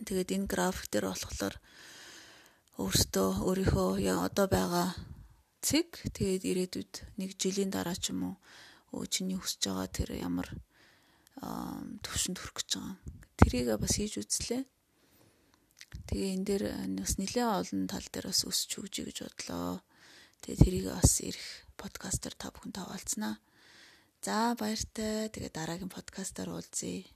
тэгээд 0.03 0.35
энэ 0.35 0.51
график 0.51 0.91
дээр 0.91 1.07
болохоор 1.11 1.55
өөртөө 2.83 3.29
өөрийнхөө 3.47 3.91
яа 4.03 4.27
одоо 4.27 4.47
байгаа 4.51 4.89
цэг 5.63 5.89
тэгээд 6.17 6.43
ирээдүйд 6.51 6.93
нэг 7.19 7.31
жилийн 7.39 7.71
дараа 7.75 7.97
ч 7.99 8.11
юм 8.15 8.39
уу 8.95 9.05
чиний 9.07 9.39
хүсэж 9.39 9.63
байгаа 9.69 9.89
тэр 9.91 10.11
ямар 10.19 10.49
төвшөнд 12.03 12.39
хүрэх 12.39 12.55
гэж 12.59 12.71
байгаа. 12.79 12.97
Тэрийг 13.39 13.67
бас 13.79 13.95
хийж 13.95 14.15
үзлээ. 14.23 14.63
Тэгээ 16.09 16.35
энэ 16.37 16.47
дээр 16.49 16.65
бас 17.01 17.15
нэлээд 17.21 17.49
олон 17.49 17.83
тал 17.89 18.07
дээр 18.13 18.27
бас 18.33 18.43
өсч 18.49 18.71
хөгжиж 18.77 19.05
гэж 19.09 19.19
бодлоо. 19.25 19.81
Тэгээ 20.43 20.63
тэрийг 20.63 20.87
бас 20.93 21.13
ирэх 21.21 21.47
подкастер 21.77 22.33
та 22.37 22.49
бүхэнтэй 22.53 22.83
хаваалцсанаа. 22.85 23.35
За 24.25 24.57
баяртай. 24.59 25.29
Тэгээ 25.29 25.53
дараагийн 25.53 25.93
подкастаар 25.93 26.51
уулзъя. 26.53 27.07